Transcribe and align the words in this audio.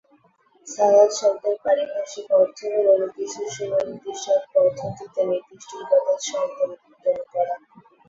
সালাত 0.67 1.11
শব্দের 1.19 1.55
পারিভাষিক 1.65 2.27
অর্থ 2.39 2.57
হলো 2.75 2.91
নির্দিষ্ট 3.01 3.37
সময়ে 3.55 3.85
নির্দিষ্ট 3.89 4.25
পদ্ধতিতে 4.53 5.21
নির্দিষ্ট 5.31 5.69
ইবাদত 5.83 6.19
সম্পাদন 6.29 6.71
করা। 7.31 7.55